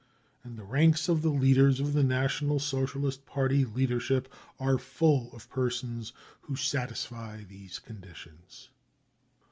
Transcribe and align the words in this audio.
And 0.43 0.57
the 0.57 0.63
ranks 0.63 1.07
of 1.09 1.21
the 1.21 1.29
leaders 1.29 1.79
of 1.79 1.93
the 1.93 2.01
National 2.03 2.57
Socialist 2.57 3.23
Party 3.27 3.65
leadership 3.65 4.27
are 4.59 4.79
full 4.79 5.31
of 5.31 5.47
persons 5.51 6.11
who 6.41 6.55
satisfy 6.55 7.43
* 7.43 7.43
these 7.43 7.77
conditions. 7.77 8.69